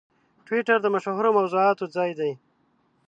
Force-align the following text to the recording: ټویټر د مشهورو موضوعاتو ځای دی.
ټویټر 0.45 0.77
د 0.81 0.87
مشهورو 0.93 1.29
موضوعاتو 1.37 1.85
ځای 1.95 2.11
دی. 2.19 2.31